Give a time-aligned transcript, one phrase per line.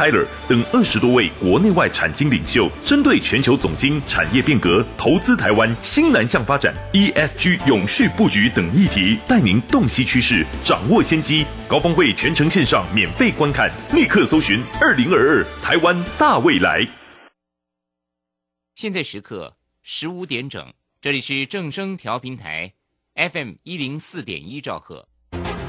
[0.00, 11.44] Tyler 等二十多位国内外产经领袖，针对全球总经、产业变革、投资台湾、新南向发展、ESG 永续布局等议题，带您洞悉趋势，掌握先机。
[11.68, 16.80] 高峰会全程线上免费观看，立刻搜寻二零二二台湾大未来。
[18.74, 20.72] 现在时刻十五点整，
[21.02, 22.72] 这里是正声调频台
[23.16, 25.06] FM 一零四点一兆赫，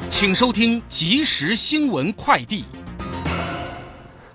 [0.09, 2.63] 请收听即时新闻快递。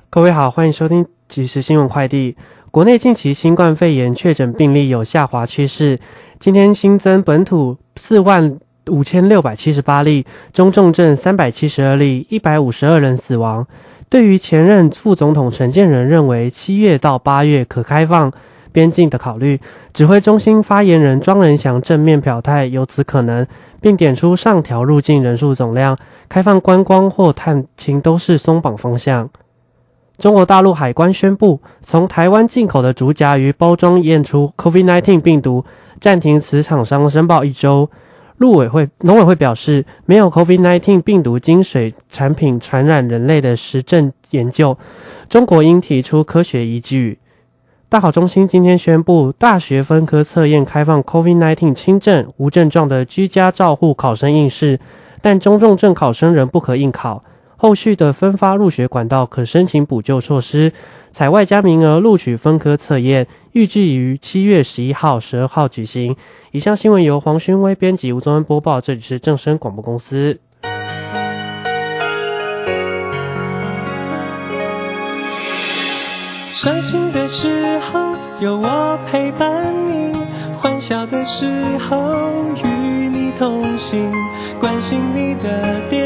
[0.08, 2.36] 各位好，欢迎收听即时新闻快递。
[2.70, 5.98] 国内近期新冠肺炎确诊病例有下滑趋势，
[6.38, 13.66] 今天新增本土四万五千六百七十八例，中重症三百七十二例，一百五十二人死亡。
[14.08, 18.32] 对于前任副总统陈建仁认为七月到八月可开放
[18.72, 19.60] 边境的考虑，
[19.92, 23.46] 指挥中心发言人庄仁祥正面表态有此可能，
[23.80, 29.28] 并点出上调入境人数总量、开放观光或探亲都是松绑方向。
[30.18, 35.64] 中国大陆海关宣布，从台湾进口的竹荚鱼包装验出 COVID-19 病毒，
[36.00, 37.90] 暂停此厂商申报一周。
[38.38, 44.76] 陆委会、农委会表示，没有 COVID-19 病毒经水产品传染人类的实证研究，
[45.28, 47.18] 中国应提出科学依据。
[47.88, 54.80] 大考中心今天宣布，大学分科测验开放 COVID-19 轻症、无症状的居家照护考生应试，
[55.22, 57.22] 但中重症考生仍不可应考。
[57.56, 60.72] 后续的分发入学管道可申请补救措施，
[61.10, 66.14] 采外加名额录取分科测验，预计于七月十一号、十二号举行。
[66.52, 68.80] 以上新闻由黄勋威编辑，吴宗恩播报。
[68.80, 70.38] 这里是正声广播公司。
[76.52, 78.00] 伤心的时候
[78.40, 80.12] 有我陪伴你，
[80.56, 81.46] 欢笑的时
[81.88, 82.14] 候
[82.62, 84.12] 与你同行，
[84.58, 86.05] 关心你的点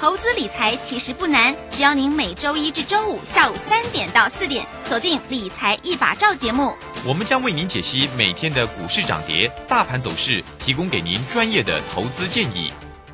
[0.00, 6.74] 投资理财其实不难，只要您每周一至周五下午三点到四点锁定《理财一把照》节目，
[7.04, 12.72] 我们将为您解析每天的股市涨跌、大盘走势，提供给您专业的投资建议。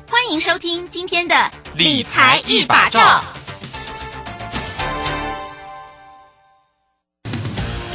[0.09, 1.35] 欢迎收听今天的
[1.75, 3.01] 《理财一把照》。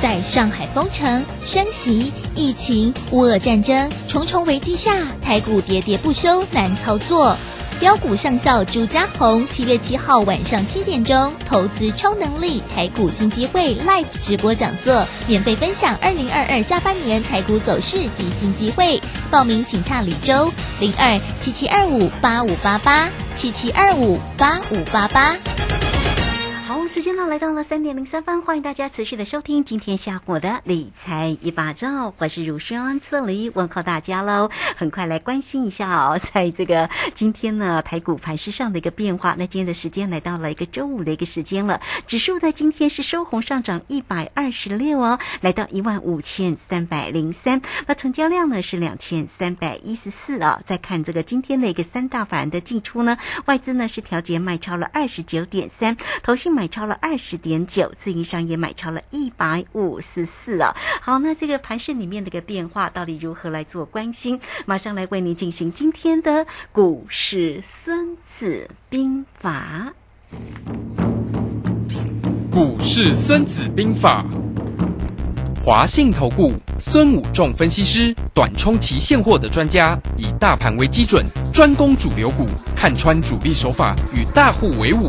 [0.03, 7.35] 在上海封城、升息、疫情、乌俄战争重重危机下，台股喋喋不休，难操作。
[7.83, 19.01] 标股上校朱家红，七月七号晚上七点钟，投资超能力台股新机会 Live 直播讲座，免费分享二零二二下半年台股走势及新机会。
[19.33, 25.37] 报名请洽李周零二七七二五八五八八七七二五八五八八。
[26.93, 34.51] 时间呢来到了三点零三分，欢迎大家持续的收听今天下午的理财一把照，我是如轩这里问候大家喽。
[34.77, 39.35] 很快来关心一下哦，在这个今天呢台股盘势上的一个变化。
[39.39, 47.63] 那今天的时间来到了一个周五的一个时间了，指数在今天是收红上涨一百二十六哦，来到一万五千三百零三。
[47.87, 50.61] 那成交量呢是两千三百一十四啊。
[50.67, 53.17] 再看这个今天的一个三大法人的进出呢，
[53.47, 56.69] 外资呢是调节卖超了二十九点三，投信买。
[56.73, 60.75] 超超了二十点九，自营商也买超了一百五十四啊。
[61.01, 64.41] 好，那这个盘市里面的一个变化到底如何来做关心？
[64.67, 69.95] 马上来为您进行今天的股市孙子兵法。
[72.51, 74.25] 股市孙子兵法，
[75.65, 82.45] 华信投顾孙武仲分析师，短冲期现货的专家，以大盘为基准，专攻主流股，
[82.75, 85.09] 看穿主力手法，与大户为伍。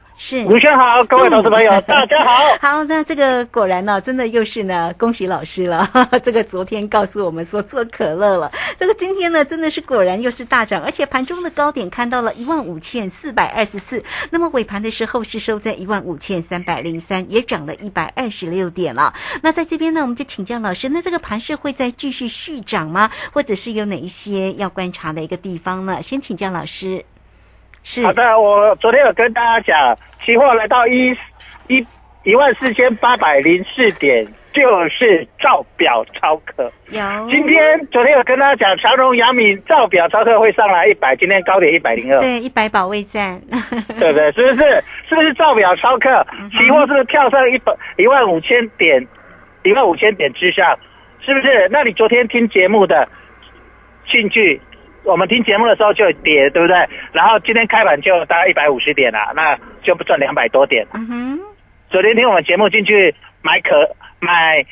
[0.23, 2.43] 是，卢轩好，各位投资朋友，大家好。
[2.61, 5.89] 好，那这个果然呢，真的又是呢，恭喜老师了。
[6.23, 19.15] 这个昨天告诉我们说做可乐了，这个今天呢，真的是果然又是大涨，而且盘中的高点看到了一万五千四百二十四，那么尾盘的时候是收在一万五千三百零三，也涨了一百二十六点了。
[19.41, 23.09] 那在这边呢，我们就请教老师，那这个盘势会再继续续涨吗？
[23.33, 25.99] 或者是有哪一些要观察的一个地方呢？
[26.03, 27.03] 先请教老师。
[27.83, 31.15] 是好的，我昨天有跟大家讲，期货来到一
[31.67, 31.85] 一
[32.23, 36.71] 一万四千八百零四点，就是照表超客。
[36.89, 43.41] 有今天昨天有跟大家讲，长荣、杨敏照表超客会上来一百，今天高点一百零二，对一百保卫战，
[43.99, 44.31] 对不对？
[44.33, 44.83] 是不是？
[45.09, 46.25] 是不是照表超客？
[46.51, 49.05] 期货是不是跳上一百一万五千点，
[49.63, 50.77] 一万五千点之上？
[51.25, 51.67] 是不是？
[51.71, 53.07] 那你昨天听节目的
[54.05, 54.61] 兴趣，
[55.03, 56.77] 我们听节目的时候就跌，对不对？
[57.11, 60.85] 然后今天开盘就大概一百五十点了，那就不赚两百多点。
[60.93, 61.39] 嗯哼，
[61.89, 63.69] 昨天听我们节目进去买可
[64.19, 64.63] 买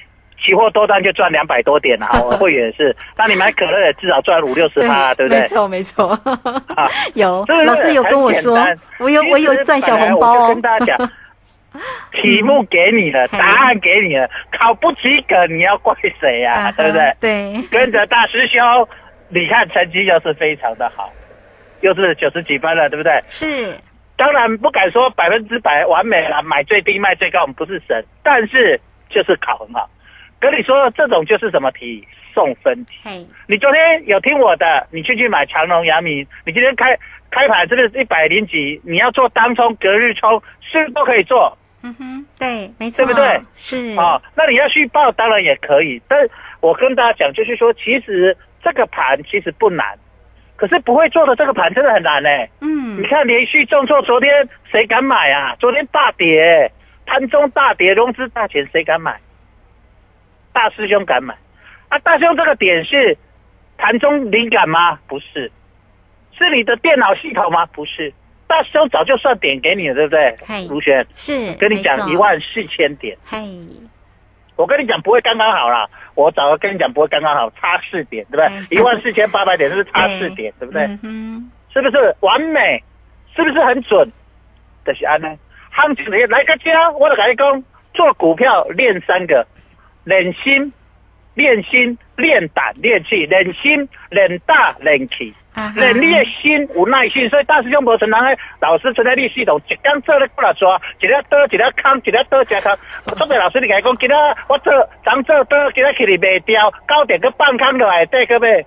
[0.45, 5.41] 期货多单就赚两百多点啊，我会员是，那你买可乐也至少赚五六十趴， 对不对？
[5.41, 5.47] 没？
[5.47, 6.07] 错没错，
[6.75, 8.57] 啊， 有老师有跟我说
[8.99, 10.47] 我有我有赚小红包哦。
[10.49, 11.11] 跟，大家讲，
[12.21, 17.13] 题目给你了，答案给你了，考不及格你要怪谁呀、啊对不对？
[17.19, 18.61] 对，跟着大师兄，
[19.29, 21.11] 你看成绩又是非常的好，
[21.81, 23.21] 又是九十几分了，对不对？
[23.27, 23.75] 是
[24.17, 28.79] 当然不敢说百分之百完美了，买最低卖最高，我们不是神，但是
[29.09, 29.89] 就是考很好。
[30.39, 32.05] 跟你说，这种就是什么题？
[32.33, 32.95] 送分题。
[33.03, 36.97] 嘿，你昨天有听我的，你去去买长隆、阳明，你今天开
[37.31, 38.79] 开盘是不是一百零几？
[38.83, 41.57] 你要做当冲、隔日冲，是不是都可以做？
[41.81, 43.41] 嗯哼，对，没错，对不对？
[43.55, 46.19] 是哦，那你要续报当然也可以，但
[46.61, 49.97] 我跟大家讲，就是说，其实这个盘其实不难，
[50.55, 52.29] 可是不会做的这个盘真的很难呢。
[52.61, 55.55] 嗯你，看连续重挫，昨天谁敢买啊？
[55.59, 56.71] 昨天大跌，
[57.05, 59.19] 盘中大跌，融资大减，谁敢买？
[60.51, 61.35] 大师兄敢买
[61.87, 61.97] 啊？
[61.99, 63.17] 大师兄这个点是
[63.77, 64.99] 盘中灵感吗？
[65.07, 65.51] 不是，
[66.37, 67.65] 是你的电脑系统吗？
[67.67, 68.13] 不是，
[68.47, 70.67] 大师兄早就算点给你了，对不对嘿？
[70.67, 73.37] 卢璇，是跟你讲一万四千点，嘿，
[74.59, 78.77] 我跟你讲不会刚刚好啦，我早就跟你讲不会刚刚好，差四点，对不嗯对？
[78.77, 80.83] 一万四千八百点是不是差四点， 对不对？
[81.01, 82.83] 嗯，是不是完美？
[83.33, 84.11] 是不是很准？
[84.85, 85.33] 就是安呢。
[85.71, 87.63] 行情来来个家，我就跟你讲，
[87.93, 89.47] 做股票练三个：
[90.03, 90.73] 练心、
[91.35, 95.33] 练心、练胆、练气；练心、练大、练气。
[95.59, 103.15] 啊哈练你的心有耐心，所以大师兄无存人诶，老师存在你系统，一工做咧过来抓，一粒倒，一粒空，一粒倒，一粒空。
[103.17, 104.15] 做个老师你甲伊讲，今仔
[104.47, 104.71] 我做，
[105.03, 108.63] 昨做倒，今仔去哩卖掉，九点去放空落来，底个买。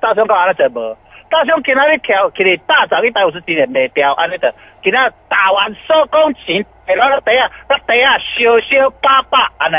[0.00, 0.96] 大师兄讲安尼做无？
[1.28, 4.54] 大师兄今仔日跳去哩大涨一百五十几点卖掉，安尼的。
[4.82, 4.98] 今仔
[5.28, 9.76] 打完收工前，下落底啊，落底啊，烧烧巴巴安尼。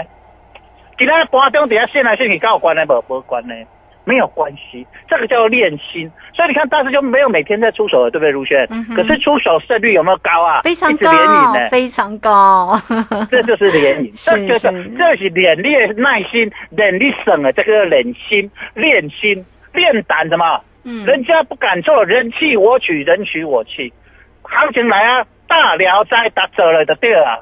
[0.99, 3.03] 今仔盘中底下信来信去，跟有关系无？
[3.07, 3.65] 无关系。
[4.05, 6.11] 没有关系，这个叫做练心。
[6.35, 8.67] 所以你看，大师兄没有每天在出手的，对不对，如轩？
[8.71, 10.61] 嗯可是出手胜率有没有高啊？
[10.63, 11.11] 非常高
[11.53, 12.79] 呢，，非常高，
[13.31, 20.61] 这就是连赢， 是这就是是这是练练耐心、练力省啊这个练心、练心、练胆什么？
[20.85, 23.93] 嗯人家不敢做，人气我取，人取我弃。
[24.41, 27.39] 行情来啊，大聊斋打走了就对啊，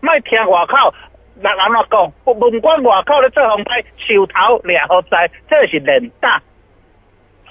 [0.00, 0.94] 卖听外口。
[1.40, 2.12] 人人怎讲？
[2.24, 6.42] 不问管外口咧做红牌，手头掠好在，这是练胆。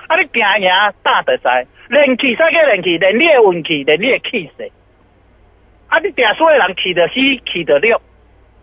[0.08, 0.70] 啊，你行赢
[1.04, 2.98] 胆就知，练气啥叫练气？
[2.98, 4.72] 练你的运气，练你的气势。
[5.90, 7.14] 啊，你定所有人气得死，
[7.52, 8.02] 气得了。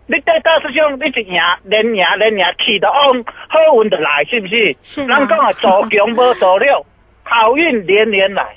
[0.07, 4.75] 你对大师兄一直赢，连赢连赢，气得旺，好运就来，是不是？
[4.83, 6.85] 是啊人讲啊，做强无做了，
[7.23, 8.55] 好运连连来。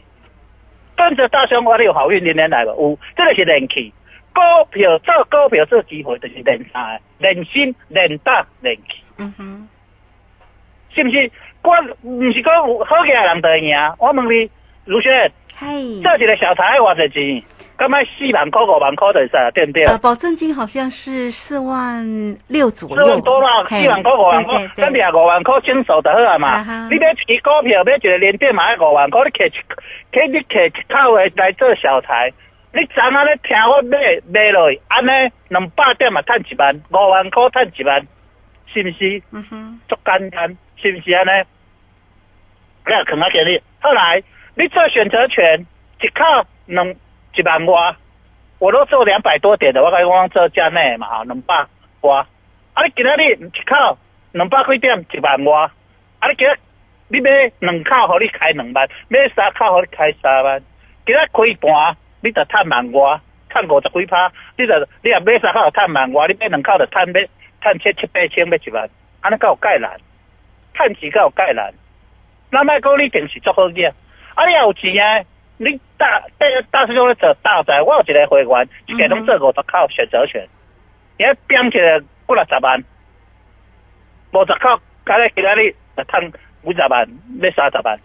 [0.96, 2.90] 跟着大师兄，我你有好运连连来无？
[2.90, 3.92] 有，这个是练气。
[4.38, 7.00] 股票做股票做机会，就是练啥的？
[7.18, 9.68] 练心、练胆、练气，嗯哼，
[10.94, 11.30] 是不是？
[11.62, 13.76] 我唔是讲有好嘅人就会赢。
[13.98, 14.48] 我问你，
[14.84, 17.42] 如轩，做一个小台偌侪钱？
[17.76, 19.84] 敢买四万块、五万块就使啊，对不对？
[19.84, 22.04] 呃，保证金好像是四万
[22.48, 26.88] 六左右四右，万多啦，四万块、五万块，咱对对对掠五万块清手就好啊啊嘛哈。
[26.90, 29.52] 你买一支股票，买一个连电嘛要五万块，你摕一，
[30.10, 32.32] 摕你摕一口的来做小台。
[32.78, 33.98] 你昨仔咧听我买
[34.32, 38.06] 买落去，安尼两百点嘛赚一万，五万块赚一万，
[38.72, 39.20] 是不是？
[39.32, 41.30] 嗯哼，足简单，是不是安尼？
[42.86, 43.60] 你也肯啊给你。
[43.80, 44.22] 后来
[44.54, 45.66] 你做选择权，
[46.00, 46.22] 一口
[46.66, 46.94] 两
[47.34, 47.96] 一万外，
[48.60, 51.66] 我都做两百多点的，我甲你讲做加内嘛，哈，两百
[52.02, 52.24] 外。
[52.74, 53.98] 啊，你今仔日一口
[54.30, 55.68] 两百几点一万外，
[56.20, 56.56] 啊，你今仔
[57.08, 60.62] 你买两口，互你开两万；买三口，互你开三万。
[61.04, 63.20] 今仔开盘，你就赚万外，
[63.50, 64.32] 赚五十几趴。
[64.56, 67.26] 你就你若买三口就赚万外，你买两口就赚买
[67.60, 68.88] 赚七七八千，买一万，
[69.20, 69.98] 安尼够有介难？
[70.74, 71.72] 趁钱够有介难？
[72.50, 73.88] 咱莫讲你定是足好嘅，
[74.34, 75.24] 啊，你若有钱啊，
[75.58, 80.48] 你大大大师兄咧做大财，我有一个会员，一个拢做五十口选择权，
[81.18, 82.84] 伊编起来几六十万，
[84.32, 86.32] 五十口，今日今仔日就赚
[86.62, 87.08] 五十万，
[87.40, 87.98] 买三十万。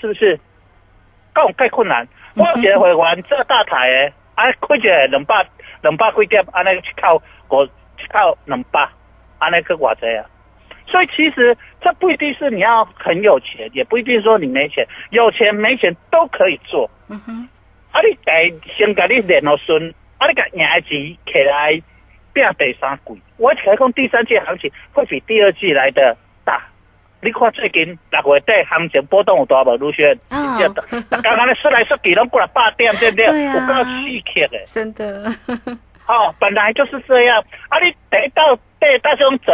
[0.00, 0.38] 是不是？
[1.34, 2.06] 有介困难。
[2.38, 5.44] 我有一个会员做大台的，啊，开一个两百
[5.82, 8.88] 两百几点，安尼一口五一口两百，
[9.38, 10.24] 安尼去偌济啊？
[10.86, 16.88] 所以其实这不一定是你要很有钱，也不一定说你没钱，有钱没钱都可以做。
[17.08, 17.48] 嗯哼，
[17.90, 21.82] 啊，你该先甲你练好顺，啊，你甲赢的钱起来
[22.32, 23.20] 变第三季。
[23.36, 26.62] 我可以讲第三季行情会比第二季来的大。
[27.20, 29.76] 你看最近六月底行情波动有大无？
[29.76, 30.82] 卢轩，哦真的，
[31.22, 33.26] 刚刚咧说来说去拢过来八点，对不对？
[33.26, 33.90] 对啊有够刺
[34.32, 34.64] 激的。
[34.66, 35.32] 真的，
[36.06, 37.42] 哦，本来就是这样。
[37.68, 39.52] 啊，你第一道第一道种做，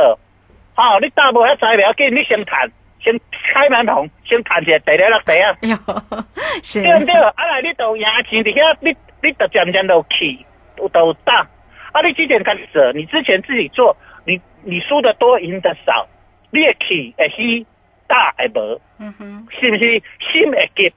[0.76, 3.18] 哦，你大无遐知不要紧，你先谈，先
[3.54, 5.56] 开门红，先谈一下第二落地啊。
[5.62, 7.14] 对不对？
[7.14, 10.44] 啊来，你都赢钱伫遐，你你都渐渐都起，
[10.76, 11.46] 都都大。
[11.92, 16.06] 啊，你之前开始做，你之前自己做，你你输的多，赢的少，
[16.54, 17.66] 你的气会起，
[18.06, 20.02] 大会无，嗯哼，是不是？
[20.32, 20.92] 心会急。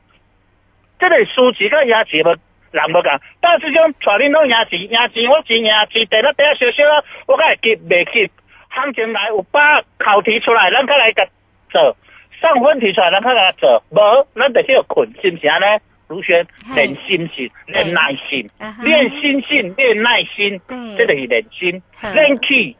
[0.99, 2.37] 这个输钱甲赢钱无
[2.71, 8.29] 人无共，但是种带恁拢赢钱，赢钱我钱赢钱，第了第下小小啊，我甲会急袂急？
[8.69, 11.25] 行情来有把考题出来，咱较来甲
[11.71, 11.95] 做；
[12.39, 13.83] 上分题出来，咱较来甲做。
[13.89, 15.31] 无，咱就去困，是？
[15.31, 15.47] 不是？
[15.47, 15.81] 安尼？
[16.07, 18.49] 卢轩嘿练心性，练耐心
[18.81, 20.57] 练心性，练耐心，
[20.95, 21.27] 对这就是？
[21.27, 22.77] 练心嗯，练气。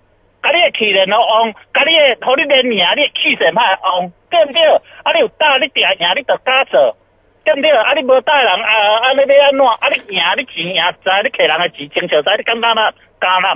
[0.47, 4.63] 甲你的气人好旺，啊你的，互你连赢，你的气势歹旺，对不对？
[5.03, 6.95] 啊，你有胆，你定赢，你着敢做，
[7.43, 7.69] 对不对？
[7.71, 8.71] 啊，你无胆人，啊
[9.03, 9.65] 啊，你要安怎？
[9.67, 12.93] 啊，你赢，你钱赢知，你客人的钱清楚知，你敢哪哪？
[13.19, 13.55] 敢哪？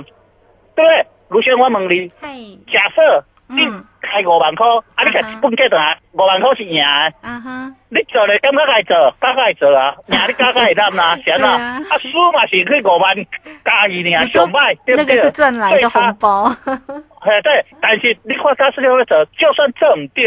[0.76, 1.06] 对不对？
[1.28, 6.84] 卢轩，我问你，嘿，假设你嗯开五万块，啊，你甲一本计倒来，五万块是赢的。
[7.22, 9.94] 啊哈，你做咧，感觉该做，敢该做啊？
[10.08, 11.48] 赢你敢该会呾啦， 是安怎？
[11.48, 13.14] 对啊啊，输嘛是去五万
[13.64, 15.14] 加二尔，上歹，对不对？
[15.16, 16.48] 那个是赚来的红包，
[17.20, 20.24] 嘿，对，但是你看他是咧做，就算做唔对，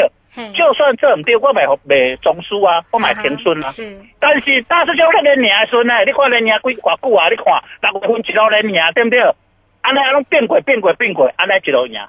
[0.54, 3.70] 就算做唔对，我咪咪中输啊，我咪平顺啊。
[3.72, 7.28] 是，但是大师兄咧连赢的时阵呢，你看连赢几偌久啊？
[7.30, 7.46] 你看
[7.82, 9.20] 六月份一路连赢，对不对？
[9.82, 12.00] 安尼啊，拢变过变过变过，安尼一路赢。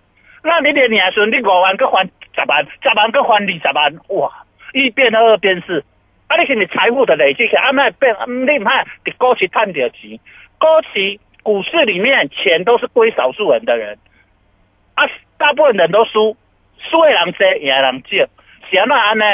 [0.47, 4.33] 那你连赢的时阵，你五万搁还十万，十万搁还二十万，哇！
[4.73, 5.85] 一变二变四，
[6.29, 10.19] 啊，你是你财富的累积起来，啊，那变，嗯你唔看，你股市赚点钱，
[10.59, 13.99] 股市股市里面钱都是归少数人的人，
[14.95, 15.05] 啊，
[15.39, 16.37] 大部分人都输，
[16.91, 18.29] 输的人多，赢的人少，
[18.71, 19.25] 是安那安呢？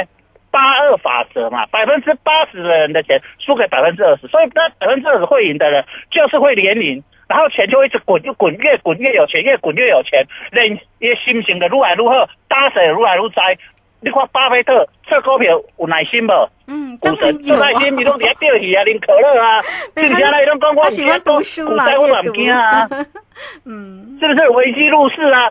[0.52, 13.56] 八二法则嘛，百分之八十的人的钱输给百分之二十，所以那百分之二十会赢的人就是会连赢，然后钱就一直滚，就滚，越滚越有钱，越滚越有钱，人也心情的愈来愈好，打势愈来愈栽。
[14.02, 16.50] 你看巴菲特做股票有耐心无？
[16.66, 19.62] 嗯，股神有耐心，你拢伫遐钓鱼啊，啉可乐啊，
[19.96, 20.42] 对是不是啊？
[20.42, 22.88] 伊拢讲我他喜欢读书啦，股灾我阅读唔惊啊。
[23.64, 25.50] 嗯，是不是危机入市啊？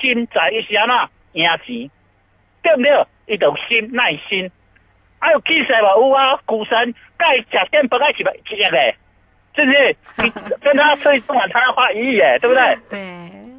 [0.00, 1.90] 心在一时安那赢钱，
[2.62, 3.06] 对不对？
[3.26, 4.50] 伊就心耐心，
[5.18, 8.96] 还有气势嘛有啊，股神该食点不该一百一亿诶，
[9.56, 9.96] 是不是？
[10.22, 12.78] 你跟他吹中晚他要花一亿诶，对不对？
[12.90, 13.00] 对，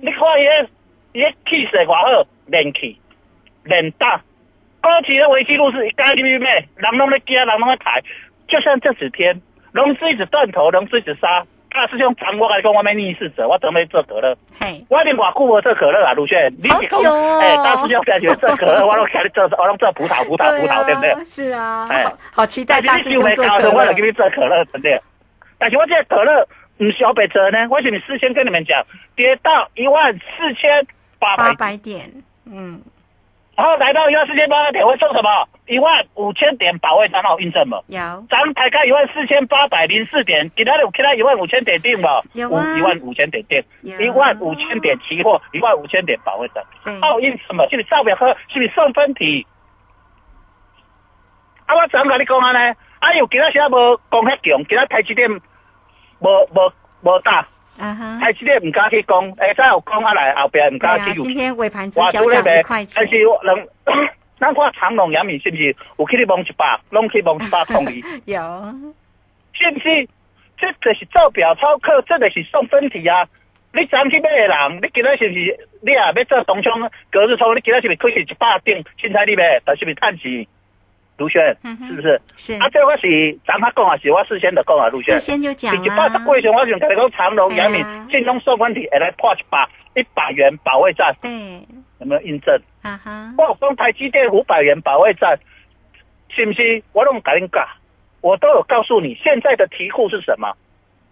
[0.02, 0.70] 你看伊个
[1.14, 2.98] 伊个气势偌好，练气
[3.64, 4.22] 练大，
[4.80, 6.66] 高级的危机入市，一家入去咩？
[6.76, 8.02] 人拢咧惊，人拢咧抬，
[8.48, 11.44] 就像这几天龙狮一直断头，龙狮一直杀。
[11.70, 14.36] 大师兄，昨我跟你讲，我没逆势者，我准备做可乐。
[14.60, 21.12] 嘿，我连偌久无做可乐啊，卢轩，你是讲好久哦哎，大师兄感觉做可乐，我拢开始做，我拢做葡萄，葡萄，葡萄，对不对？
[21.12, 21.20] 啊？
[21.24, 25.02] 是啊，哎好好期待大师但是你就兄做可没搞的，我来给你做可乐，对不对？
[25.58, 26.48] 但是我这个可乐
[26.78, 28.86] 唔是小北泽呢，为什么事先跟你们讲，
[29.16, 30.86] 跌到一万四千
[31.20, 32.12] 八八百，百点，
[32.46, 32.82] 嗯，
[33.56, 35.50] 然后来到一万四千八百点会做什么？
[35.66, 37.80] 一万五千点保卫战，那有印证吗？
[37.88, 38.00] 有
[38.30, 42.22] 咱抬开一万四千八百零四点，给他有给他一万五千点定吧？
[42.34, 46.64] 有啊一万五千点定，一万五千点期货，一万五千点保卫战。
[46.86, 47.68] 对，奥运什么？
[47.70, 48.28] 是不是照表喝？
[48.48, 49.46] 是不是送分题？
[51.66, 52.76] 啊，我怎甲你讲啊呢？
[53.00, 57.48] 啊，有今仔时啊无讲遐强，今仔台积电无无无打，
[57.80, 63.70] 啊哈，台积电唔敢去讲，下再有讲啊来后边唔敢去有今天尾盘只我小涨一块钱但，是人
[64.40, 68.42] 咱看长隆、阳明是不是有去你摸一百，拢去摸一百空里，有，
[69.54, 70.08] 是不是？
[70.60, 73.28] 这就是做表操课，这就是送分题啊！
[73.74, 76.74] 你昨去买的人，你今仔是不是你啊要做东冲
[77.12, 77.56] 隔日冲？
[77.56, 80.48] 你今仔是不是开始一百顶凊彩你买，但是不是趁钱？
[81.18, 82.22] 卢轩是不是？
[82.36, 82.54] 是。
[82.56, 85.16] 啊，这我是咱他讲啊，是我事先就讲啊，卢轩。
[85.16, 85.22] 事。
[85.22, 91.62] 先就讲是一百十啦，几上，我想跟你讲长隆、阳明对啊进攻送分题，会来破一百一百元保卫战，对，
[92.00, 92.56] 有没有印证？
[92.84, 95.38] 啊哈，我有讲台积电五百元保卫战，
[96.30, 96.84] 是不是？
[96.94, 97.66] 我拢甲恁讲，
[98.22, 100.54] 我都有告诉你现在的题库是什么，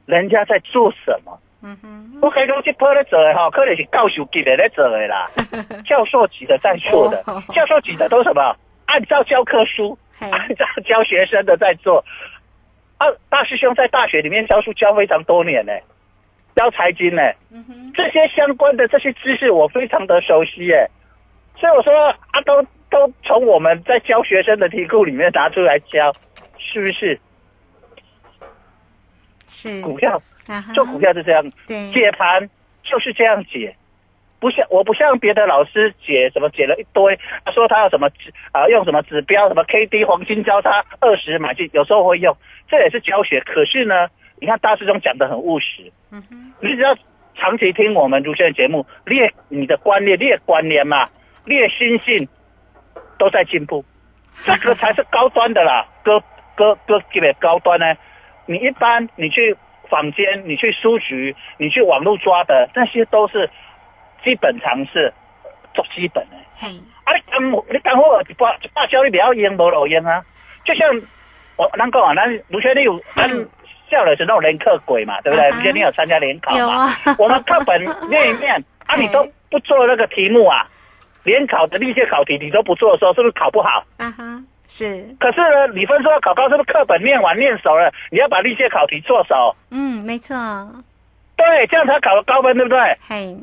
[0.05, 1.39] 人家在做什么。
[1.63, 5.27] 嗯哼，我开讲这波咧做的哈，可能是教授级的咧做的啦，
[5.83, 7.23] 教授级的在做的。
[7.25, 8.55] 哦，教授级的都什么？
[8.85, 12.03] 按照教科书，按照教学生的在做。
[12.97, 15.73] 啊，大师兄在大学里面教书教非常多年呢，
[16.55, 20.89] 教财经呢，嗯，这些相关的这些知识我非常的熟悉耶。
[21.57, 21.93] 所以我说
[22.31, 26.13] 啊，都都从我们在教学生的题库里面拿出来教，
[26.57, 27.19] 是不是？
[29.49, 29.81] 是。
[29.81, 32.49] 股票啊做股票是这样，解盘
[32.83, 33.75] 就是这样解，
[34.45, 42.37] 不像我不像别的老师解什么解了一堆，他说他要什么指啊用什么指标什么 K D 黄金交叉二十买进，有时候会用，
[42.69, 43.41] 这也是教学。
[43.41, 44.07] 可是呢，
[44.39, 46.95] 你看大师兄讲的很务实，嗯哼，你只要
[47.33, 51.09] 长期听我们如轩的节目，列你的观念，列观念嘛，
[51.43, 52.27] 列心性，
[53.17, 53.83] 都在进步，
[54.45, 56.21] 这个才是高端的啦，哥
[56.53, 57.95] 哥哥级别高端呢。
[58.45, 59.57] 你一般你去
[59.89, 63.49] 坊间，你去书局，你去网络抓的那些都是
[64.25, 65.13] 基本常识，
[65.73, 66.35] 做基本的。
[66.57, 66.67] 嘿，
[67.05, 70.21] 啊，你刚你刚好一把一把教你不要用无路用啊，
[70.65, 70.89] 就像
[71.55, 73.29] 我咱讲啊，咱卢学你有 咱
[73.89, 75.47] 笑的是那种联课鬼嘛，对不对？
[75.49, 76.89] 嗯啊卢轩你有参加联考嘛？
[77.19, 77.79] 我们课本
[78.09, 78.51] 念一念
[78.87, 80.67] 啊，你都不做那个题目啊，
[81.23, 83.83] 联考的历届考题你都不做的时候，是不是考不好？
[83.97, 89.55] 啊哈，是，可是呢，你分数要考高，是不是课本念完念熟了，你要把历届考题做熟？
[89.71, 90.35] 嗯，没错，
[91.37, 92.79] 对，这样才考得高分，对不对？
[93.07, 93.37] 嘿，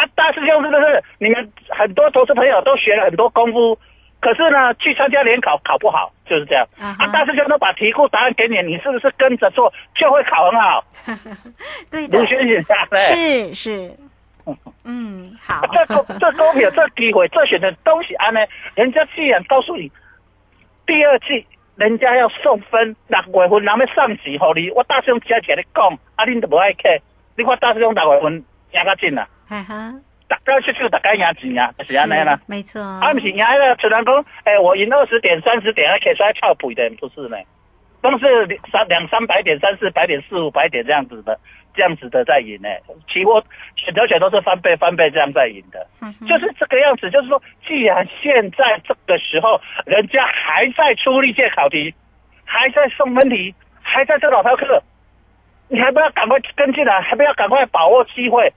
[0.00, 3.78] 啊，大师兄是不是你们很多投资朋友都学了很多功夫，
[4.18, 6.66] 可是呢，去参加联考考不好，就是这样。
[6.78, 10.84] 啊大师兄都把题库答案给你，你是不是跟着做就会考很好？
[11.90, 13.90] 对的卢，轩先生，是是，
[14.84, 18.40] 嗯，好啊，这股 这股票这机会这选的东西安呢，
[18.74, 19.92] 人家既然告诉你
[20.86, 21.44] 第二季
[21.76, 26.88] 人家要送分，六月份人要上级互你，我大师兄只起来讲，啊，恁都无爱客，
[27.36, 28.32] 你看大师兄六月份
[28.72, 29.92] 赢较紧啊，哈哈，
[30.28, 32.38] 大家出手大家赢钱啊，就是安尼啦。
[32.46, 37.36] 没错，啊，不是赢了，突然讲，哎、我赢二十点、三十点，还可以出来翘谱的，不是呢？
[38.00, 41.36] 都是三两三百点、三四百点、四五百点这样子的，
[41.74, 42.68] 这样子的在赢呢。
[43.12, 43.42] 期货
[43.74, 45.84] 选择权都是翻倍、翻倍这样在赢的，
[46.28, 47.10] 就是这个样子。
[47.10, 51.92] 就是说，既然现在这个时候，人家还在出历届考题，
[52.44, 54.80] 还在送分题，还在这老套课，
[55.66, 58.52] 你还不要赶快跟进来，还不要赶快把握机会。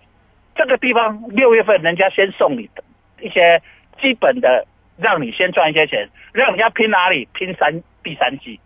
[0.56, 2.84] 这个地方六月份人家先送你的
[3.20, 3.62] 一些
[4.02, 4.66] 基本的，
[4.98, 7.28] 让你先赚一些钱，让人家拼哪里？
[7.34, 8.60] 拼三第三季，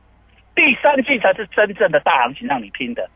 [0.55, 3.09] 第三季才是真正的大行情让你拼的。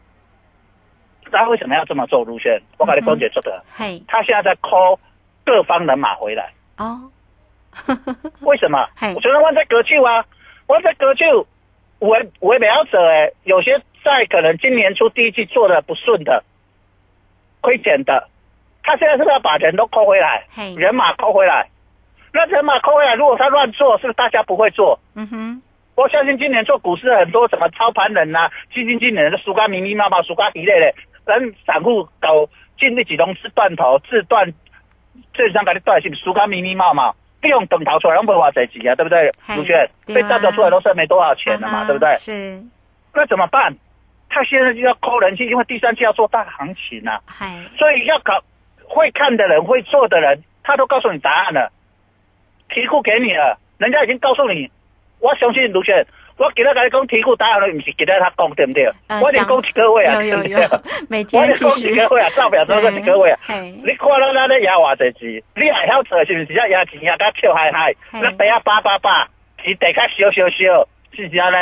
[1.32, 2.26] 他为什么要这么做？
[2.26, 5.00] 卢轩，我把你公姐做的，嘿，他现在在 call
[5.46, 7.10] 各方人马回来，哦，
[8.42, 8.86] 为什么？
[9.16, 10.26] 我觉得我在割旧啊，
[10.68, 11.48] 我在割旧，
[12.00, 16.44] 我我没有走哎，有些在可能今年初第一季做的不顺的，
[17.62, 18.28] 亏钱的，
[18.84, 20.44] 他现在是不是要把人都扣回来，
[20.76, 21.68] 人马扣回来？
[22.34, 25.00] 那人马扣回来，如果他乱做，是不是大家不会做？
[25.16, 25.62] 嗯哼，
[25.96, 30.94] 我相信今年做股市很多什么操盘人呐、基金经理人都输干迷迷麻麻，输干一类的，
[31.26, 32.48] 咱散户搞
[32.80, 34.52] 进那几龙自断头自断，
[35.34, 37.14] 最上给你断是不是输干密密麻麻？
[37.42, 39.32] 不用等逃出来，都不会花谁几啊，对不对？
[39.46, 42.14] 嘿卢轩啊被断头出来都是没多少钱的嘛，对不对？
[42.18, 42.62] 是，
[43.14, 43.76] 那怎么办？
[44.30, 47.20] 他现在就要抠人气，因为第三季要做大行情啊，
[47.78, 48.40] 所以要搞
[48.94, 51.72] 会看的人、会做的人，他都告诉你答案了，
[52.70, 54.70] 题库给你了，人家已经告诉你。
[55.22, 58.92] 我相信卢轩，我给他跟你讲题库答案了，不是给他他讲对不对？
[59.08, 60.64] 呃我已经讲一个位啊，有有对不对？
[60.64, 63.40] 有，每 我天已经讲其实一个位啊，照表操课一个位啊。
[63.46, 66.58] 嘿，你看到咱咧压偌济钱，你还晓做是不是？
[66.58, 69.30] 要赢钱赢甲笑嗨嗨，嘿那等下八八八，
[69.64, 71.56] 钱得较小小小，是不是安尼？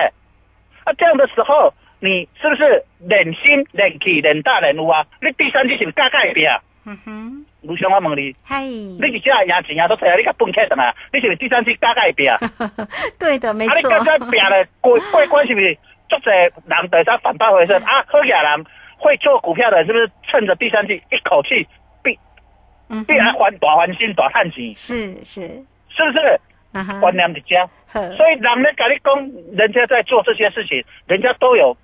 [0.86, 5.06] 啊，这样的时候，你是不是忍心、忍气、忍大、忍无啊？
[5.22, 6.50] 你第三句是不是加改变？
[6.90, 10.84] 嗯哼，卢兄，我问你，嗨，你是这赢钱啊都睇啊，你甲蹦起什么？
[11.14, 12.34] 你是不是第三季加改变？
[12.34, 12.40] 啊，
[13.20, 13.74] 对的，没错。
[13.74, 15.78] 啊你错，刚才变了过过关是不是？
[16.10, 18.04] 足济人得他反败为胜啊！
[18.08, 18.66] 好亚人
[18.98, 21.68] 会做股票的，是不是趁着第三季一口气
[22.02, 22.18] 必
[22.90, 24.74] 嗯必然，还大还心大赚钱？
[24.76, 25.42] 是是，
[25.90, 26.40] 是不是？
[26.74, 31.78] 啊哈，观念一家，呵所以人咧跟你讲，人家在做这些事情，人家都有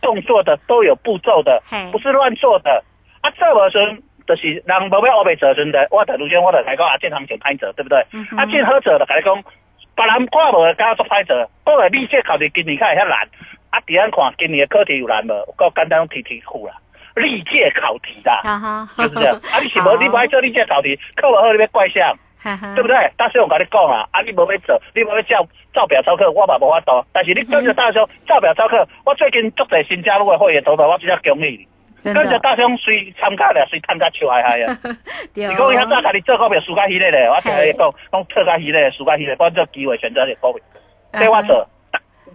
[0.00, 2.82] 动作的，都有步骤的，不是乱做的。
[3.20, 8.04] 啊，做无时就是人无要学袂做阵的，我在卢轩我就来讲啊，这行情歹做，对不对？
[8.12, 9.34] 嗯哼啊，这好做就甲你讲，
[9.94, 13.18] 别人看无敢做歹做，我来历届考题今年较会遐难，
[13.70, 15.32] 啊，第咱看今年的课题有难无？
[15.46, 16.74] 我够简单提题库啦，
[17.14, 19.34] 历届考题啦，哈哈，就是这样。
[19.52, 22.02] 啊，你是无你不爱做历届考题，考不好你要怪谁？
[22.42, 22.96] 哈哈，对不对？
[23.16, 27.04] 大师兄跟你讲啊，啊，你无要做，你无要照照表操课，我嘛无法度。
[27.12, 31.68] 但是你跟着大师兄照表操课，我最近足侪新加入的会员投保，我比较恭喜你。
[32.06, 34.78] 真跟着的，大师兄随参加了，随参加笑嗨嗨啊！
[35.34, 40.62] 对你讲遐早甲你做股票输甲迄个咧，我听伊讲讲特甲迄个输甲迄个，我做机会选择这股票。
[41.18, 41.68] 对我做，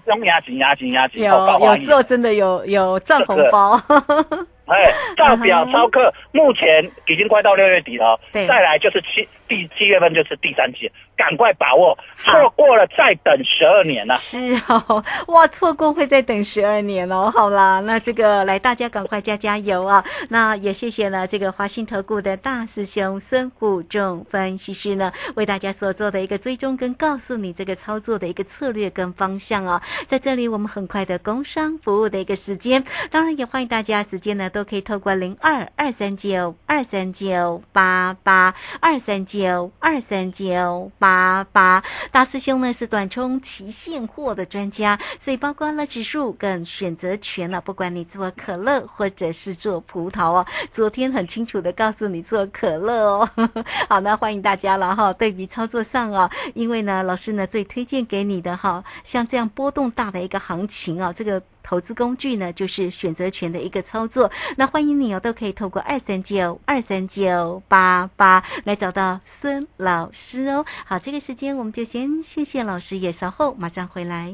[0.07, 3.79] 用压钱压钱压钱，有有做真的有有赚红包。
[4.67, 14.15] 哎，照表操课，目前已经快到六月底了，再来就是七第七月份就是第三季，赶快把握，错过了再等十二年了。
[14.15, 14.37] 是
[14.69, 17.29] 哦，哇，错过会再等十二年哦。
[17.29, 20.05] 好啦，那这个来大家赶快加加油啊！
[20.29, 29.81] 那也谢谢呢，这个华信投顾的大师兄孙谷仲分析师呢，为大家所做的一个追踪跟告诉你这个操作的一个策略跟方向哦。
[30.07, 41.83] 在这里，我们很快的工商服务的一个时间，当然也欢迎大家直接呢都可以透过零二二三九二三九八八二三九九二三九八八。
[42.11, 47.59] 大师兄呢是短冲期现货的专家，所以包括了指数跟选择权了。
[47.59, 53.29] 不管你做可乐或者是做葡萄哦，昨天很清楚的告诉你做可乐哦。
[53.89, 55.11] 好，那欢迎大家了哈。
[55.13, 61.41] 对比操作上啊，因为呢，老师呢最推荐给你的哈，像这样波动大的一个行情啊，这个。
[61.63, 64.31] 投资工具呢，就是选择权的一个操作。
[64.57, 70.65] 那欢迎你哦，都可以透过二三九二三九八八来找到孙老师哦。
[70.85, 74.33] 好，这个时间我们就先谢谢老师，也稍后马上回来。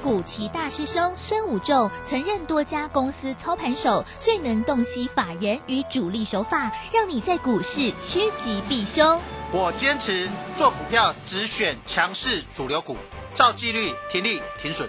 [0.00, 9.20] 古奇大师兄孙武仲曾任多家公司操盘手，最能洞悉法人与主力手法，让你在股市趋吉避凶。
[9.50, 12.96] 我坚持做股票只选强势主流股，
[13.34, 14.88] 照纪律停利停损。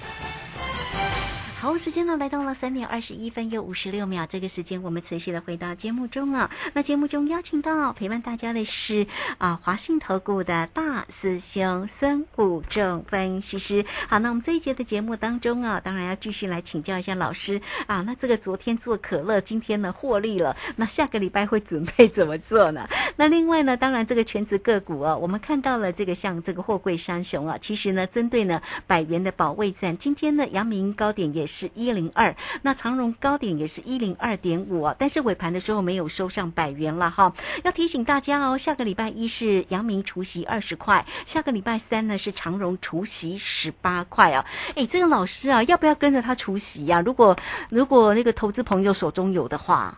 [1.61, 4.25] 好，时间呢来到了三点二十一分又五十六秒。
[4.25, 6.49] 这个时间我们持续的回到节目中啊。
[6.73, 9.05] 那节目中邀请到陪伴大家的是
[9.37, 13.85] 啊华信投顾的大师兄孙武正分析师。
[14.07, 18.01] 好，那我们这一节的节目当中啊，当然要继续来请教一下老师啊。
[18.01, 22.89] 那这个昨天做可乐，今天呢获利了，那下个礼拜会准备怎么做呢？
[23.15, 31.45] 那另外呢，当然这个全职个股啊，我们看到了这个像这个货柜三雄啊，其实呢针对呢百元的保卫战，今天呢阳明高点也。
[31.51, 37.33] 是一零二，那长荣高点也是一零二点五但是尾盘的时候没有收上百元了哈。
[37.63, 44.45] 要提醒大家哦，下个礼拜一是阳明除息二十块，下个礼拜三呢是长荣除息十八块啊。
[44.75, 47.01] 哎，这个老师啊，要不要跟着他除息呀？
[47.05, 47.35] 如果
[47.69, 49.93] 如果那个投资朋友手中有的话，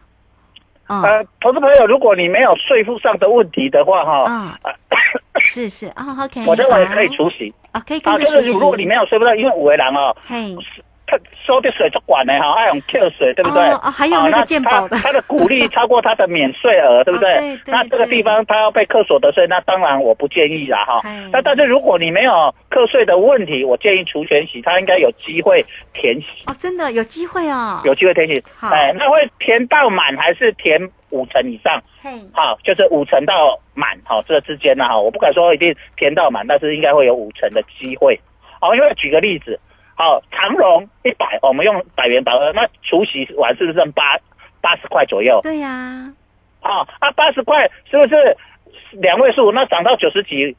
[0.87, 4.59] 呃，投资朋友，如果你没有税负上的问题的话，哈，啊，
[5.37, 8.51] 是是啊，OK，我认为可以除息啊，可以跟着除息。
[8.51, 10.55] 如果你没有税负到，因为五位人哦，嘿。
[11.45, 13.63] 收的水就管了哈，爱用 Q 水，对不对？
[13.71, 17.59] 哦，还有那个健保的，他的鼓励超过他的免税额，对不 对？
[17.65, 21.01] 那这个地方他要被课所得税，那当然我不建议啦哈。
[21.31, 26.27] 那但是如果你没有课税的问题，我建议除权息，他应该有机会填息。
[26.47, 28.43] 哦，真的有机会哦，有机会填息。
[28.61, 31.81] 哎，那会填到满还是填五成以上？
[32.33, 38.19] 好，就是五成到满，好，这之间呢，哈，我不敢说一定填到满，但是应该会有五成的机会。
[38.59, 39.59] 好，因为举个例子。
[39.95, 44.17] 好，长荣一百，我们用百元保额，那除息完是不是剩八
[44.61, 45.39] 八十块左右？
[45.43, 46.11] 对呀。
[46.61, 48.37] 好，那八十块是不是
[48.93, 49.51] 两位数？
[49.51, 50.55] 那涨到九十几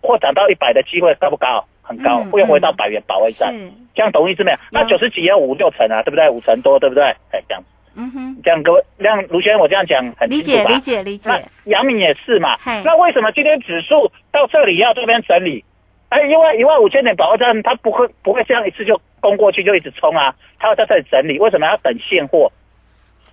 [0.00, 1.64] 或涨到一百的机会高不高？
[1.82, 3.52] 很高，会回到百元保卫战。
[3.94, 4.58] 这样懂意思没有？
[4.70, 6.28] 那九十几要五六成啊，对不对？
[6.28, 7.02] 五成多，对不对？
[7.32, 7.62] 哎，这样。
[7.96, 8.36] 嗯哼。
[8.44, 11.30] 这样各位，让卢轩我这样讲很理解，理解，理解。
[11.30, 12.56] 那杨敏也是嘛。
[12.84, 15.64] 那为什么今天指数到这里要这边整理？
[16.08, 21.38] 哎，因为一万五千点保卫战，它不会不会这样一次就攻过去就一直冲啊，它要在这里整理。
[21.38, 22.50] 为什么要等现货？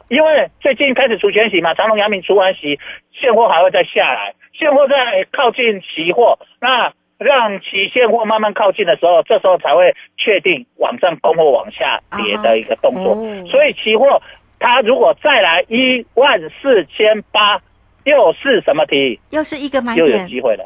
[0.09, 2.77] 因为最近开始除权息嘛，长隆、阳明除完息，
[3.13, 4.33] 现货还会再下来。
[4.53, 4.95] 现货在
[5.31, 13.15] 靠近期货，那让期现货慢慢靠近的时候，这时候才会确定往上攻或往下跌的一个动作。
[13.49, 14.21] 所以期货
[14.59, 17.61] 它如果再来一万四千八。
[18.05, 19.19] 又是什么题？
[19.31, 20.63] 又是一个买点，又有机会了，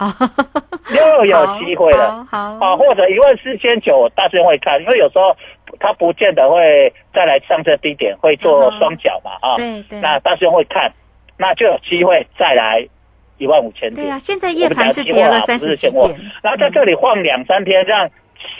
[0.93, 2.25] 又有机会了。
[2.29, 5.35] 好，啊，或者一万四千九，大师会看，因为有时候
[5.79, 10.01] 他不见得会再来上这低点，会做双脚嘛，啊，对对。
[10.01, 10.91] 那大师会看，
[11.37, 12.85] 那就有机会再来
[13.37, 14.05] 一万五千点。
[14.05, 18.09] 对啊，现在夜盘是跌了三十几点，然后在这里晃两三天，让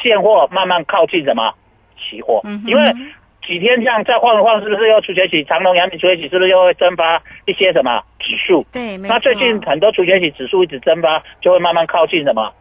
[0.01, 1.53] 现货慢慢靠近什么
[1.97, 2.93] 期货，因为。
[3.45, 5.43] 几天这样再晃一晃，是不是又出学起？
[5.43, 8.63] 长隆、阳明出学起，是不是又会蒸发一些什么指数？
[8.71, 12.51] 对，那最近很多出学起指数一直蒸发，就会慢慢靠近什么？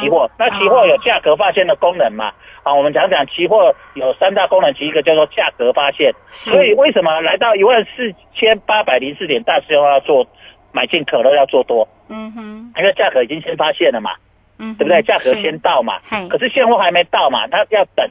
[0.00, 0.30] 期货。
[0.38, 2.32] 那期货有价格发现的功能嘛？
[2.62, 6.12] 啊，我们讲讲期货有三大功能，其一个叫做价格发现。
[6.30, 10.26] 所以为什么来到一万四千八百零四点，大师兄要做
[10.72, 14.12] 买进可乐要做多，嗯哼，因为价格已经先发现了嘛，
[14.58, 15.02] 嗯哼，对不对？
[15.02, 18.08] 价格先到嘛嘿，可是现货还没到嘛，他要等，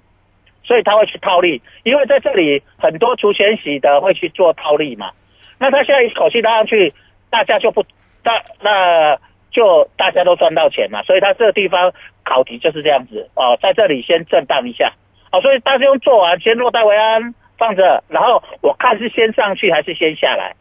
[0.70, 5.10] 所以他会去套利，因为在这里很多除权息的会去做套利嘛。
[5.58, 6.94] 那他现在一口气拉上去，
[7.32, 7.82] 大家就不
[8.22, 9.18] 大那
[9.50, 11.92] 就大家都赚到钱嘛，所以他这个地方
[12.24, 14.94] 考题就是这样子哦，在这里先震荡一下
[15.32, 20.54] 哦，所以大师兄做完先落袋为安放着，然后我看是先上去还是先下来。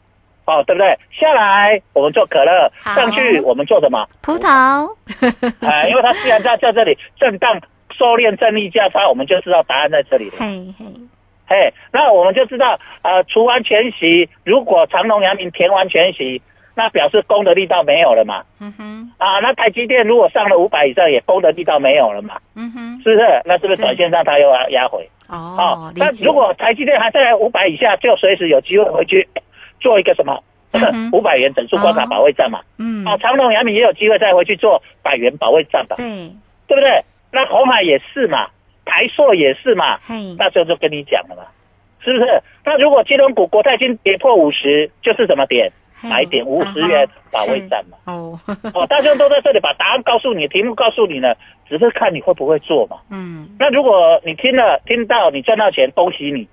[0.47, 0.99] 哦，对不对？
[1.13, 4.09] 下来我们做可乐，上去我们做什么？
[4.23, 4.49] 葡萄，
[5.61, 7.61] 啊、因为它既然在在这里震荡
[7.99, 10.37] 收敛正力价差，我们就知道答案在这里了。
[10.39, 10.47] 嘿
[10.79, 10.85] 嘿，
[11.49, 16.41] 嘿，那我们就知道，呃，除完全息，如果长隆、阳明填完全息，
[16.75, 18.45] 那表示攻的力道没有了嘛。
[18.61, 23.43] 嗯哼，啊，那台积电如果上了五百以上，也攻的力道没有了嘛，嗯哼，是不是？
[23.45, 25.09] 那是不是是短线上它又要压回？
[25.29, 29.29] 哦，那如果台积电还在五百以下，就随时有机会回去
[29.81, 30.43] 做一个什么
[31.13, 32.61] 五百元整数关卡保卫战嘛。
[32.79, 36.31] 嗯，哦，长隆、阳明也有机会再回去做百元保卫战吧，对，
[36.69, 37.03] 对不对？
[37.31, 38.49] 那红海也是嘛，
[38.85, 41.43] 台塑也是嘛，嘿，那时候就跟你讲了嘛，
[42.01, 42.43] 是不是？
[42.65, 45.73] 那如果金融股国泰金跌破五十，就是什么点？
[46.01, 47.99] 买点五十元保卫战嘛。
[48.07, 48.39] 哦，
[48.73, 51.37] 哦，大家都在这里把答案告诉你，题目告诉你了，
[51.69, 52.99] 只是看你会不会做嘛。
[53.11, 56.47] 嗯，那如果你听了听到你赚到钱，恭喜你，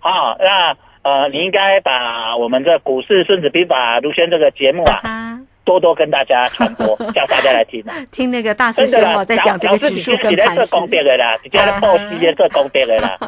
[0.00, 5.13] 啊，那呃，你应该把我们的股市孙子兵法卢轩这个节目啊，哈，
[5.64, 7.94] 多多跟大家传播， 叫大家来听啊。
[8.12, 13.18] 听那个大师兄真的在讲这个指数跟你在盘势，做功德的啦， 你在报喜也做功德的啦，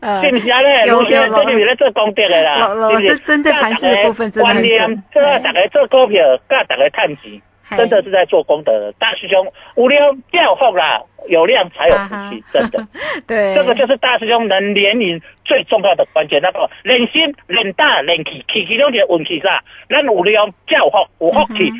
[0.00, 0.60] 呃是不是啊？
[0.62, 7.40] 咧，有卢轩有这里在做功德的啦，老师针对盘势的部分真的很观念准，这个大家做股票，跟大家探钱，嘿
[7.76, 8.92] 真的是在做功德的。
[8.98, 10.00] 大师兄，无量
[10.32, 12.86] 教福啦，有量才有福气，真的。
[13.26, 16.40] 对，这个就是大师兄能连赢最重要的关键。
[16.42, 19.62] 那个人心、人大、人气，气气拢是运气啥？
[19.88, 21.70] 咱有量教福，有福气，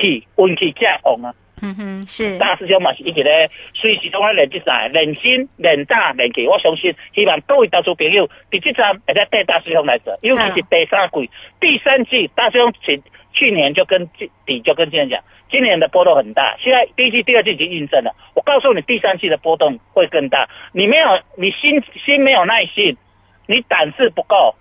[0.00, 1.34] 气运气才旺啊！
[1.64, 6.44] 嗯哼，是，大师兄嘛是一直咧，随时拢咧练这赛，练心、练大、练气。
[6.44, 13.00] 我相信，希望各位投资朋友伫这站会在带大师兄来做，尤其是第三季、第三季，大师兄去
[13.32, 14.08] 去年就跟
[14.46, 16.56] 底就跟现在讲，今年的波动很大。
[16.60, 18.14] 现在第一季、第二季已经印证了。
[18.34, 20.48] 我告诉你，第三季的波动会更大。
[20.72, 22.96] 你没有，你心心没有耐心，
[23.46, 24.54] 你胆子不够，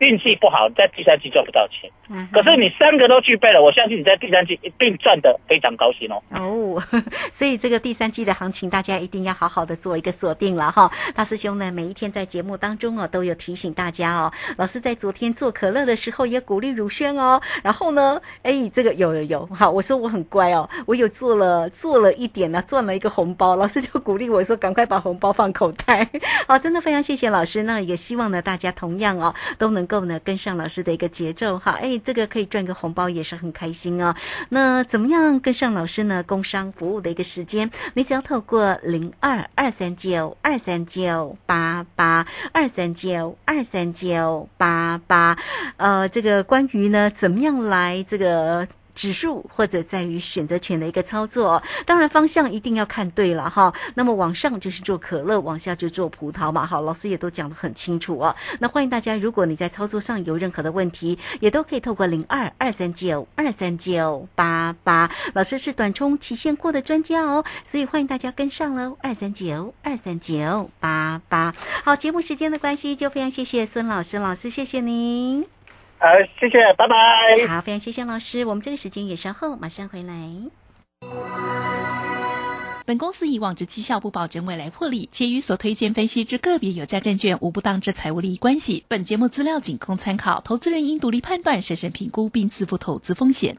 [0.00, 1.90] 运气不好，在第三季赚不到钱。
[2.12, 6.20] 嗯可是你三个都具备了，我相信你在第三季一定赚得非常高兴哦。
[6.30, 6.82] 哦，
[7.30, 10.90] 所以这个第三季的行情，大家一定要好好的做一个锁定了哈。
[11.14, 14.32] 大师兄呢，每一天在节目当中哦，都有提醒大家哦。
[14.56, 17.40] 老师在昨天做可乐的时候也鼓励如轩哦。
[17.62, 23.54] 然后呢，哎，这个有有有，好，我说我很乖哦，我有做了做了一点呢，赚了一个红包。
[23.54, 26.08] 老师就鼓励我说，赶快把红包放口袋。
[26.48, 27.62] 好，真的非常谢谢老师。
[27.62, 31.72] 那也希望呢，大家同样哦，都能够呢跟上老师的一个节奏哈。
[31.72, 34.14] 哎，这个可以赚个红包也是很开心哦。
[34.50, 36.22] 那怎么样跟上老师呢？
[36.22, 45.36] 工商服务的一个时间，你只要透过零二二三九二三九八八二三九二三九八八，
[45.76, 48.68] 呃，这个关于呢怎么样来这个。
[48.94, 53.72] 指数或者在于选择权的一个操作，当然方向一定要看对了哈。
[53.94, 56.66] 那么往上就是做可乐，往下就做葡萄嘛。
[56.66, 58.34] 好，老师也都讲得很清楚哦。
[58.58, 68.96] 那欢迎大家，如果你在操作上有任何的问题，也都可以透过零二二三九二三九八八，老师是短冲期现货的专家哦，所以欢迎大家跟上喽。
[69.00, 71.54] 二三九二三九八八。
[71.84, 75.59] 好，节目时间的关系，就非常谢谢孙老师，老师谢谢您。
[76.00, 76.08] 好，
[76.40, 77.46] 谢谢，拜拜。
[77.46, 80.14] 好，非常谢谢老师，我们这个时间也稍后马上回来。
[82.86, 88.82] 本公司以往之绩效不保证未来获利，且与所推荐分析之个别有价证券无不当之财务利益关系。
[88.88, 93.58] 本节目资料仅供参考，投资人应独立判断、审慎评估并自负投资风险。